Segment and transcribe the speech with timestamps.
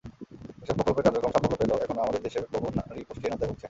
[0.63, 3.59] এসব প্রকল্পের কার্যক্রম সাফল্য পেলেও এখনও আমাদের দেশের বহু নারী পুষ্টিহীনতায় ভুগছেন।